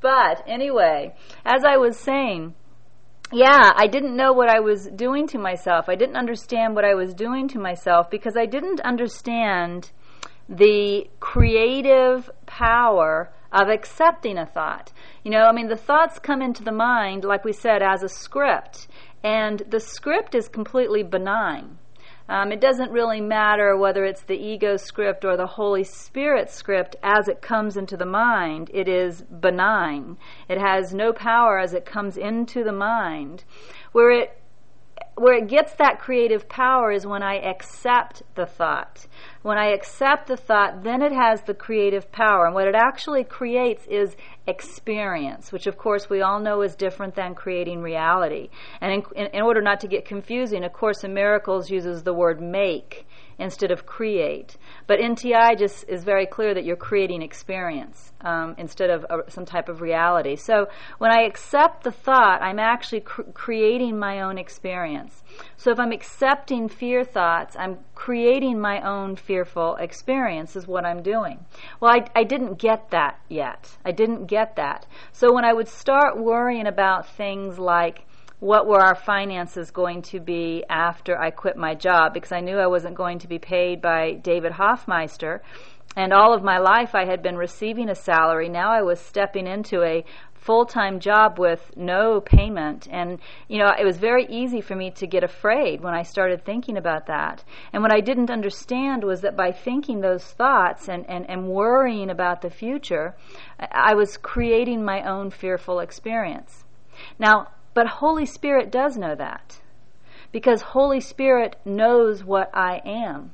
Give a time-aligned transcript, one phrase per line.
[0.00, 2.54] but anyway, as I was saying,
[3.32, 5.88] yeah, I didn't know what I was doing to myself.
[5.88, 9.90] I didn't understand what I was doing to myself because I didn't understand
[10.48, 14.92] the creative power of accepting a thought.
[15.22, 18.08] You know, I mean, the thoughts come into the mind, like we said, as a
[18.08, 18.88] script,
[19.22, 21.78] and the script is completely benign.
[22.30, 26.94] Um, it doesn't really matter whether it's the ego script or the Holy Spirit script
[27.02, 28.70] as it comes into the mind.
[28.72, 30.16] It is benign.
[30.48, 33.42] It has no power as it comes into the mind.
[33.90, 34.40] Where it
[35.16, 39.06] where it gets that creative power is when I accept the thought.
[39.42, 42.46] When I accept the thought, then it has the creative power.
[42.46, 44.16] And what it actually creates is
[44.50, 48.50] experience, which of course we all know is different than creating reality.
[48.80, 52.40] And in, in, order not to get confusing, A Course in Miracles uses the word
[52.42, 53.06] make
[53.38, 54.56] instead of create.
[54.86, 59.46] But NTI just is very clear that you're creating experience um, instead of a, some
[59.46, 60.36] type of reality.
[60.36, 60.66] So
[60.98, 65.22] when I accept the thought, I'm actually cr- creating my own experience.
[65.56, 71.02] So if I'm accepting fear thoughts, I'm creating my own fearful experience, is what I'm
[71.02, 71.38] doing.
[71.80, 73.76] Well, I, I didn't get that yet.
[73.84, 74.86] I didn't get that.
[75.12, 78.06] So when I would start worrying about things like,
[78.38, 82.56] what were our finances going to be after I quit my job because I knew
[82.56, 85.42] I wasn't going to be paid by David Hoffmeister.
[85.96, 88.48] And all of my life I had been receiving a salary.
[88.48, 92.88] Now I was stepping into a full time job with no payment.
[92.90, 96.44] And, you know, it was very easy for me to get afraid when I started
[96.44, 97.44] thinking about that.
[97.72, 102.10] And what I didn't understand was that by thinking those thoughts and, and, and worrying
[102.10, 103.16] about the future,
[103.58, 106.64] I was creating my own fearful experience.
[107.18, 109.60] Now, but Holy Spirit does know that.
[110.32, 113.32] Because Holy Spirit knows what I am.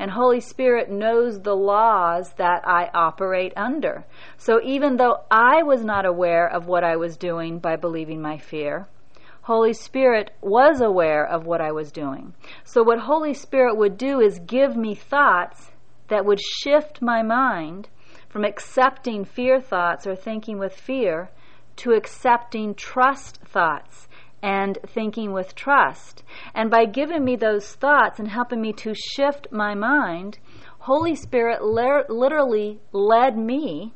[0.00, 4.06] And Holy Spirit knows the laws that I operate under.
[4.38, 8.38] So even though I was not aware of what I was doing by believing my
[8.38, 8.88] fear,
[9.42, 12.32] Holy Spirit was aware of what I was doing.
[12.64, 15.70] So what Holy Spirit would do is give me thoughts
[16.08, 17.90] that would shift my mind
[18.30, 21.28] from accepting fear thoughts or thinking with fear
[21.76, 24.08] to accepting trust thoughts
[24.42, 26.22] and thinking with trust.
[26.54, 30.38] And by giving me those thoughts and helping me to shift my mind,
[30.80, 33.92] Holy Spirit literally led me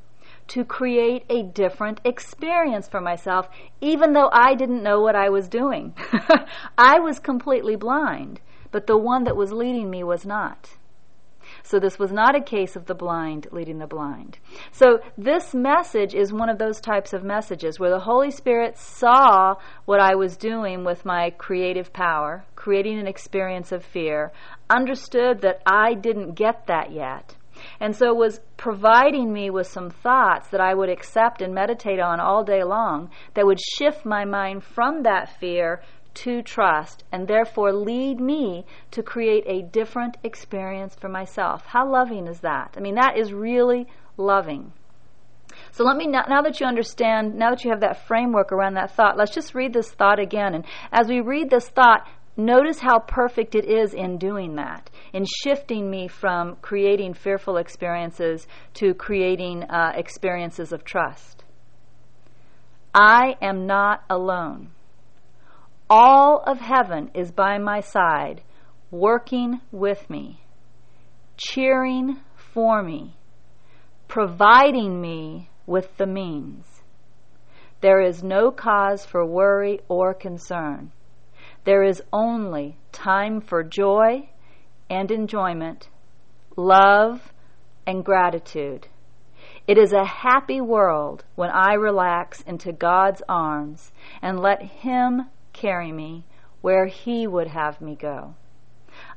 [0.49, 3.49] to create a different experience for myself,
[3.81, 5.94] even though I didn't know what I was doing.
[6.78, 8.41] I was completely blind,
[8.71, 10.76] but the one that was leading me was not.
[11.66, 14.38] So this was not a case of the blind leading the blind.
[14.70, 19.54] So this message is one of those types of messages where the Holy Spirit saw
[19.86, 24.30] what I was doing with my creative power, creating an experience of fear,
[24.69, 27.34] understood that I didn't get that yet.
[27.81, 32.20] And so was providing me with some thoughts that I would accept and meditate on
[32.20, 35.81] all day long that would shift my mind from that fear
[36.14, 41.64] to trust and therefore lead me to create a different experience for myself.
[41.66, 42.75] How loving is that?
[42.76, 43.86] I mean, that is really
[44.16, 44.72] loving.
[45.72, 48.94] So let me now, that you understand, now that you have that framework around that
[48.94, 50.54] thought, let's just read this thought again.
[50.54, 55.25] And as we read this thought, notice how perfect it is in doing that, in
[55.42, 61.44] shifting me from creating fearful experiences to creating uh, experiences of trust.
[62.94, 64.70] I am not alone.
[65.90, 68.42] All of heaven is by my side,
[68.90, 70.40] working with me,
[71.36, 73.16] cheering for me,
[74.08, 76.82] providing me with the means.
[77.82, 80.90] There is no cause for worry or concern.
[81.64, 84.30] There is only time for joy
[84.88, 85.90] and enjoyment,
[86.56, 87.32] love
[87.86, 88.88] and gratitude.
[89.66, 95.93] It is a happy world when I relax into God's arms and let Him carry
[95.93, 96.26] me
[96.61, 98.34] where He would have me go.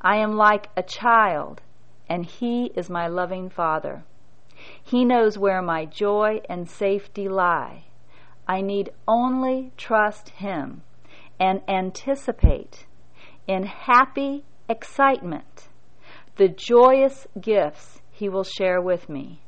[0.01, 1.61] I am like a child,
[2.07, 4.05] and He is my loving Father.
[4.81, 7.83] He knows where my joy and safety lie.
[8.47, 10.83] I need only trust Him
[11.39, 12.87] and anticipate
[13.47, 15.67] in happy excitement
[16.37, 19.41] the joyous gifts He will share with me.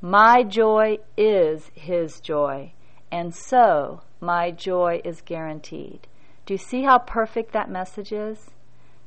[0.00, 2.72] My joy is His joy,
[3.10, 6.06] and so my joy is guaranteed.
[6.50, 8.50] Do you see how perfect that message is?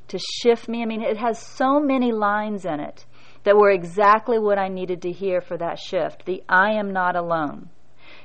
[0.08, 0.80] To shift me.
[0.80, 3.04] I mean, it has so many lines in it
[3.42, 6.24] that were exactly what I needed to hear for that shift.
[6.24, 7.68] The I am not alone.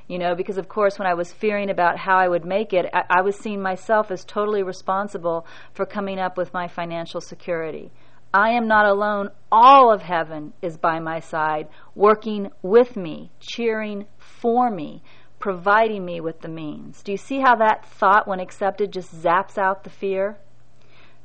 [0.07, 2.86] You know, because of course, when I was fearing about how I would make it,
[2.94, 7.92] I, I was seeing myself as totally responsible for coming up with my financial security.
[8.33, 9.31] I am not alone.
[9.51, 15.04] All of heaven is by my side, working with me, cheering for me,
[15.39, 17.01] providing me with the means.
[17.01, 20.38] Do you see how that thought, when accepted, just zaps out the fear?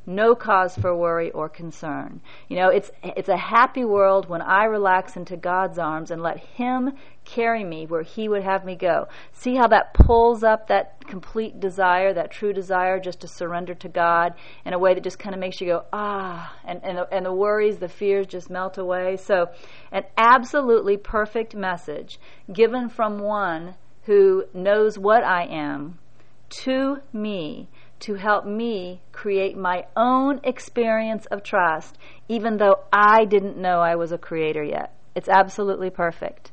[0.06, 2.20] no cause for worry or concern.
[2.49, 6.38] You know, it's it's a happy world when I relax into God's arms and let
[6.38, 6.93] him
[7.25, 9.08] carry me where he would have me go.
[9.32, 13.88] See how that pulls up that complete desire, that true desire just to surrender to
[13.88, 14.34] God
[14.64, 17.25] in a way that just kind of makes you go, ah, and and the, and
[17.25, 19.17] the worries, the fears just melt away.
[19.17, 19.46] So,
[19.90, 22.19] an absolutely perfect message
[22.52, 23.75] given from one
[24.06, 25.98] who knows what I am
[26.62, 27.68] to me
[28.00, 31.96] to help me create my own experience of trust,
[32.28, 34.94] even though I didn't know I was a creator yet.
[35.14, 36.52] It's absolutely perfect.